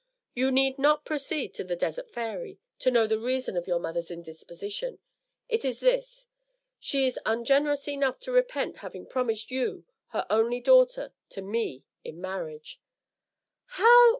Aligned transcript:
You 0.33 0.51
need 0.51 0.79
not 0.79 1.05
proceed 1.05 1.53
to 1.53 1.63
the 1.63 1.75
Desert 1.75 2.09
Fairy, 2.09 2.57
to 2.79 2.89
know 2.89 3.05
the 3.05 3.19
reason 3.19 3.55
of 3.55 3.67
your 3.67 3.77
mother's 3.77 4.09
indisposition 4.09 4.97
it 5.47 5.63
is 5.63 5.79
this: 5.79 6.25
she 6.79 7.05
is 7.05 7.19
ungenerous 7.23 7.87
enough 7.87 8.19
to 8.21 8.31
repent 8.31 8.77
having 8.77 9.05
promised 9.05 9.51
you, 9.51 9.85
her 10.07 10.25
only 10.27 10.59
daughter, 10.59 11.13
to 11.29 11.43
me 11.43 11.83
in 12.03 12.19
marriage" 12.19 12.81
"How!" 13.77 14.09